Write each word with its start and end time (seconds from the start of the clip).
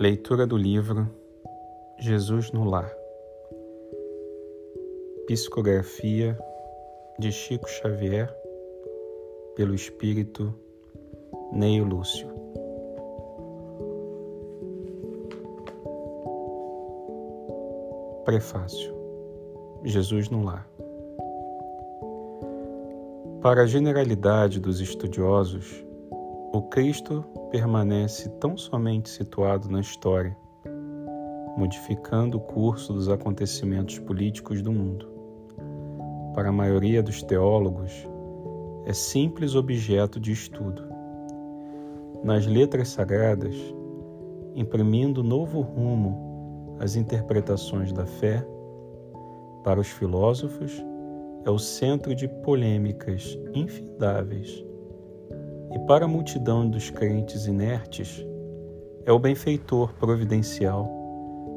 Leitura 0.00 0.46
do 0.46 0.56
livro 0.56 1.10
Jesus 1.98 2.52
no 2.52 2.62
Lar. 2.62 2.88
Psicografia 5.26 6.38
de 7.18 7.32
Chico 7.32 7.68
Xavier 7.68 8.32
pelo 9.56 9.74
espírito 9.74 10.54
Neio 11.50 11.82
Lúcio. 11.82 12.28
Prefácio. 18.24 18.94
Jesus 19.82 20.30
no 20.30 20.44
Lar. 20.44 20.70
Para 23.42 23.62
a 23.62 23.66
generalidade 23.66 24.60
dos 24.60 24.80
estudiosos, 24.80 25.84
o 26.58 26.62
Cristo 26.62 27.24
permanece 27.52 28.28
tão 28.40 28.56
somente 28.56 29.08
situado 29.08 29.70
na 29.70 29.78
história, 29.78 30.36
modificando 31.56 32.36
o 32.36 32.40
curso 32.40 32.92
dos 32.92 33.08
acontecimentos 33.08 34.00
políticos 34.00 34.60
do 34.60 34.72
mundo. 34.72 35.08
Para 36.34 36.48
a 36.48 36.52
maioria 36.52 37.00
dos 37.00 37.22
teólogos, 37.22 37.92
é 38.86 38.92
simples 38.92 39.54
objeto 39.54 40.18
de 40.18 40.32
estudo. 40.32 40.82
Nas 42.24 42.44
letras 42.44 42.88
sagradas, 42.88 43.54
imprimindo 44.56 45.22
novo 45.22 45.60
rumo 45.60 46.76
às 46.80 46.96
interpretações 46.96 47.92
da 47.92 48.04
fé, 48.04 48.44
para 49.62 49.78
os 49.78 49.86
filósofos, 49.86 50.84
é 51.44 51.50
o 51.50 51.58
centro 51.58 52.16
de 52.16 52.26
polêmicas 52.42 53.38
infindáveis 53.54 54.66
e 55.72 55.78
para 55.80 56.04
a 56.04 56.08
multidão 56.08 56.68
dos 56.68 56.90
crentes 56.90 57.46
inertes, 57.46 58.24
é 59.04 59.12
o 59.12 59.18
benfeitor 59.18 59.92
providencial 59.94 60.88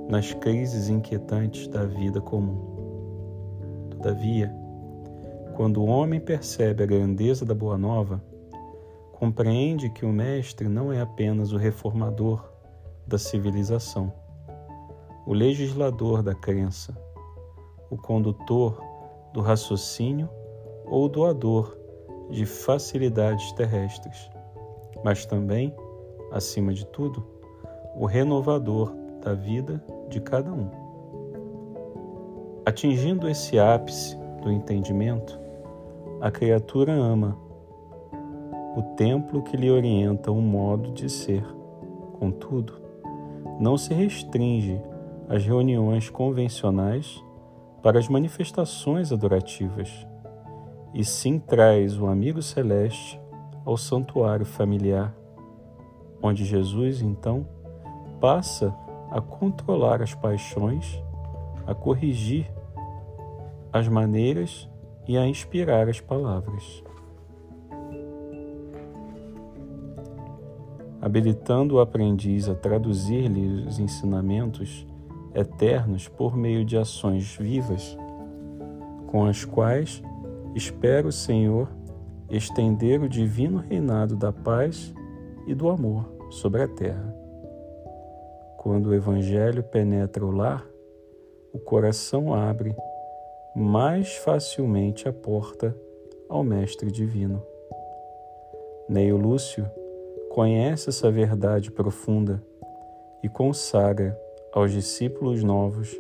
nas 0.10 0.34
crises 0.34 0.90
inquietantes 0.90 1.68
da 1.68 1.86
vida 1.86 2.20
comum. 2.22 3.88
Todavia, 3.90 4.54
quando 5.56 5.82
o 5.82 5.86
homem 5.86 6.20
percebe 6.20 6.84
a 6.84 6.86
grandeza 6.86 7.46
da 7.46 7.54
Boa 7.54 7.78
Nova, 7.78 8.24
compreende 9.14 9.90
que 9.90 10.06
o 10.06 10.12
Mestre 10.12 10.68
não 10.68 10.92
é 10.92 11.00
apenas 11.00 11.52
o 11.52 11.58
reformador 11.58 12.52
da 13.06 13.18
civilização, 13.18 14.12
o 15.26 15.34
legislador 15.34 16.24
da 16.24 16.34
crença, 16.34 16.98
o 17.90 17.98
condutor 17.98 18.82
do 19.34 19.42
raciocínio 19.42 20.30
ou 20.86 21.08
doador 21.08 21.78
de 22.32 22.46
facilidades 22.46 23.52
terrestres, 23.54 24.30
mas 25.04 25.26
também, 25.26 25.76
acima 26.32 26.74
de 26.74 26.86
tudo, 26.88 27.24
o 27.96 28.06
renovador 28.06 28.96
da 29.22 29.34
vida 29.34 29.84
de 30.10 30.20
cada 30.22 30.52
um. 30.52 30.70
Atingindo 32.66 33.30
esse 33.30 33.60
ápice 33.60 34.18
do 34.42 34.52
entendimento, 34.52 35.40
a 36.22 36.32
criatura 36.32 36.94
ama 36.94 37.38
o 38.76 38.82
templo 38.96 39.44
que 39.44 39.58
lhe 39.58 39.70
orienta 39.70 40.32
um 40.32 40.42
modo 40.42 40.92
de 40.92 41.10
ser. 41.10 41.44
Contudo, 42.14 42.74
não 43.60 43.78
se 43.78 43.94
restringe 43.94 44.82
às 45.28 45.44
reuniões 45.46 46.10
convencionais 46.10 47.22
para 47.82 48.00
as 48.00 48.08
manifestações 48.08 49.12
adorativas 49.12 50.08
e 50.94 51.06
sim 51.06 51.40
traz 51.40 51.98
o 51.98 52.08
amigo 52.08 52.42
celeste 52.42 53.20
ao 53.66 53.78
santuário 53.78 54.46
familiar, 54.46 55.16
onde 56.22 56.44
Jesus 56.44 57.02
então 57.02 57.48
passa 58.20 58.76
a 59.10 59.22
controlar 59.22 60.02
as 60.02 60.14
paixões, 60.14 61.02
a 61.66 61.74
corrigir 61.74 62.52
as 63.72 63.88
maneiras 63.88 64.70
e 65.08 65.18
a 65.18 65.26
inspirar 65.26 65.88
as 65.88 66.00
palavras. 66.00 66.84
Habilitando 71.02 71.76
o 71.76 71.80
aprendiz 71.80 72.48
a 72.48 72.54
traduzir-lhe 72.54 73.66
os 73.66 73.80
ensinamentos 73.80 74.86
eternos 75.34 76.08
por 76.08 76.38
meio 76.38 76.64
de 76.64 76.78
ações 76.78 77.36
vivas, 77.36 77.98
com 79.08 79.26
as 79.26 79.44
quais 79.44 80.04
Espero, 80.54 81.14
Senhor, 81.14 81.70
estender 82.30 83.02
o 83.02 83.08
divino 83.08 83.60
reinado 83.60 84.18
da 84.18 84.34
paz 84.34 84.94
e 85.48 85.56
do 85.56 85.70
amor 85.70 86.06
sobre 86.30 86.62
a 86.62 86.68
terra. 86.68 87.16
Quando 88.58 88.88
o 88.88 88.94
Evangelho 88.94 89.64
penetra 89.64 90.26
o 90.26 90.32
lar, 90.32 90.68
o 91.54 91.60
coração 91.60 92.34
abre 92.34 92.76
mais 93.56 94.18
facilmente 94.18 95.08
a 95.08 95.14
porta 95.14 95.76
ao 96.28 96.44
Mestre 96.44 96.92
Divino. 96.92 97.42
Neio 98.90 99.16
Lúcio 99.16 99.66
conhece 100.30 100.90
essa 100.90 101.10
verdade 101.10 101.72
profunda 101.72 102.44
e 103.24 103.30
consagra 103.30 104.20
aos 104.52 104.72
discípulos 104.72 105.44
novos 105.44 105.98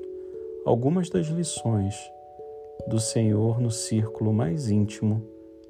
algumas 0.66 1.10
das 1.10 1.28
lições 1.28 1.96
do 2.88 3.00
Senhor 3.00 3.60
no 3.60 3.72
círculo 3.72 4.34
mais 4.34 4.70
íntimo 4.70 5.22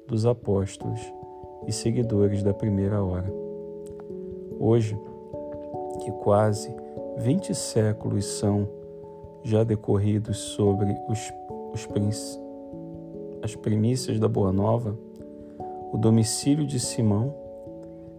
dos 0.06 0.26
apóstolos 0.26 1.00
e 1.66 1.72
seguidores 1.72 2.42
da 2.42 2.52
primeira 2.52 3.02
hora. 3.02 3.32
Hoje, 4.58 4.98
que 6.00 6.10
quase 6.12 6.74
vinte 7.18 7.54
séculos 7.54 8.24
são 8.24 8.68
já 9.42 9.64
decorridos 9.64 10.38
sobre 10.38 10.96
os, 11.08 11.32
os, 11.72 12.40
as 13.42 13.54
primícias 13.56 14.18
da 14.18 14.28
Boa 14.28 14.52
Nova, 14.52 14.98
o 15.92 15.98
domicílio 15.98 16.66
de 16.66 16.80
Simão 16.80 17.34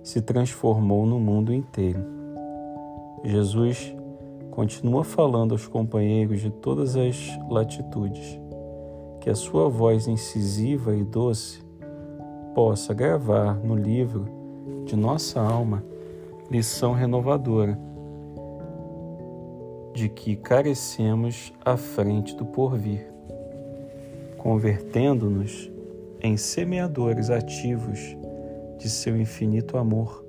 se 0.01 0.21
transformou 0.21 1.05
no 1.05 1.19
mundo 1.19 1.53
inteiro. 1.53 2.03
Jesus 3.23 3.95
continua 4.51 5.03
falando 5.03 5.53
aos 5.53 5.67
companheiros 5.67 6.41
de 6.41 6.51
todas 6.51 6.95
as 6.95 7.17
latitudes 7.49 8.42
que 9.23 9.29
a 9.29 9.35
sua 9.35 9.69
voz 9.69 10.05
incisiva 10.05 10.93
e 10.93 11.01
doce 11.01 11.63
possa 12.53 12.93
gravar 12.93 13.53
no 13.55 13.73
livro 13.73 14.25
de 14.83 14.97
nossa 14.97 15.39
alma 15.39 15.81
lição 16.51 16.91
renovadora 16.91 17.79
de 19.93 20.09
que 20.09 20.35
carecemos 20.35 21.53
à 21.63 21.77
frente 21.77 22.35
do 22.35 22.45
porvir, 22.45 23.09
convertendo-nos 24.39 25.71
em 26.21 26.35
semeadores 26.35 27.29
ativos 27.29 28.17
de 28.77 28.89
seu 28.89 29.15
infinito 29.15 29.77
amor. 29.77 30.21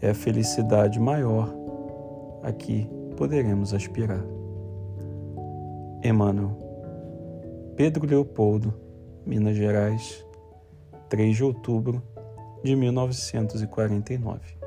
É 0.00 0.10
a 0.10 0.14
felicidade 0.14 1.00
maior 1.00 1.52
a 2.40 2.52
que 2.52 2.88
poderemos 3.16 3.74
aspirar. 3.74 4.24
Emmanuel 6.04 6.63
Pedro 7.76 8.06
Leopoldo, 8.06 8.72
Minas 9.26 9.56
Gerais, 9.56 10.24
3 11.08 11.36
de 11.36 11.42
outubro 11.42 12.00
de 12.62 12.76
1949. 12.76 14.63